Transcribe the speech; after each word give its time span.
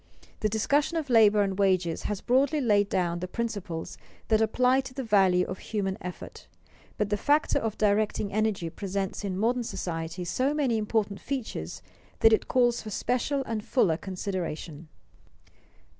The 0.39 0.49
discussion 0.49 0.97
of 0.97 1.11
labor 1.11 1.43
and 1.43 1.59
wages 1.59 2.05
has 2.09 2.21
broadly 2.21 2.59
laid 2.59 2.89
down 2.89 3.19
the 3.19 3.27
principles 3.27 3.99
that 4.29 4.41
apply 4.41 4.81
to 4.81 4.95
the 4.95 5.03
value 5.03 5.45
of 5.45 5.59
human 5.59 5.95
effort, 6.01 6.47
but 6.97 7.11
the 7.11 7.17
factor 7.17 7.59
of 7.59 7.77
directing 7.77 8.33
energy 8.33 8.71
presents 8.71 9.23
in 9.23 9.37
modern 9.37 9.63
society 9.63 10.25
so 10.25 10.55
many 10.55 10.79
important 10.79 11.19
features 11.21 11.83
that 12.21 12.33
it 12.33 12.47
calls 12.47 12.81
for 12.81 12.89
special 12.89 13.43
and 13.43 13.63
fuller 13.63 13.95
consideration. 13.95 14.87